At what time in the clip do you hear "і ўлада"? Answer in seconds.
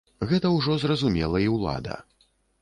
1.45-1.99